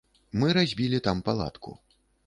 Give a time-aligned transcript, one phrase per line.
[0.43, 1.77] Мы разбілі там палатку.